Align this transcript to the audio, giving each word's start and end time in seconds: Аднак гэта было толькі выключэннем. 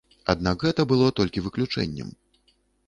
Аднак 0.33 0.57
гэта 0.67 0.81
было 0.93 1.11
толькі 1.21 1.45
выключэннем. 1.49 2.13